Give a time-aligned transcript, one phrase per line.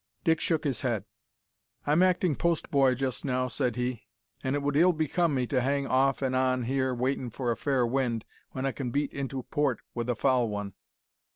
[0.23, 1.05] Dick shook his head.
[1.85, 4.07] "I'm acting post boy just now" said he,
[4.43, 7.55] "an' it would ill become me to hang off an' on here waitin' for a
[7.55, 10.73] fair wind when I can beat into port with a foul one."